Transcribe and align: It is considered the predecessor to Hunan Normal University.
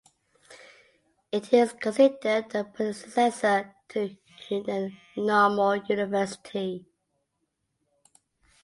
It 1.31 1.53
is 1.53 1.73
considered 1.73 2.49
the 2.49 2.63
predecessor 2.63 3.75
to 3.89 4.17
Hunan 4.49 4.97
Normal 5.15 5.75
University. 5.87 6.87